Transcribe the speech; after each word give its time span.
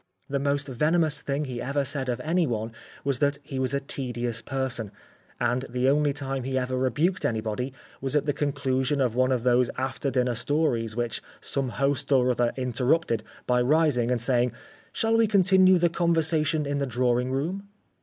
The 0.27 0.39
most 0.39 0.67
venomous 0.67 1.21
thing 1.21 1.43
that 1.43 1.47
he 1.49 1.61
ever 1.61 1.85
said 1.85 2.09
of 2.09 2.19
anyone 2.21 2.71
was 3.03 3.19
that 3.19 3.37
he 3.43 3.59
was 3.59 3.75
a 3.75 3.79
tedious 3.79 4.41
person, 4.41 4.91
and 5.39 5.63
the 5.69 5.87
only 5.89 6.11
time 6.11 6.41
he 6.43 6.57
ever 6.57 6.75
rebuked 6.75 7.23
anybody 7.23 7.71
was 8.01 8.15
at 8.15 8.25
the 8.25 8.33
conclusion 8.33 8.99
of 8.99 9.13
one 9.13 9.31
of 9.31 9.43
those 9.43 9.69
after 9.77 10.09
dinner 10.09 10.33
stories 10.33 10.95
which 10.95 11.21
some 11.39 11.69
host 11.69 12.11
or 12.11 12.31
other 12.31 12.51
interrupted 12.57 13.23
by 13.45 13.61
rising 13.61 14.09
and 14.09 14.19
saying: 14.21 14.53
"Shall 14.91 15.15
we 15.15 15.27
continue 15.27 15.77
the 15.77 15.87
conversation 15.87 16.65
in 16.65 16.79
the 16.79 16.87
drawing 16.87 17.31
room?" 17.31 17.69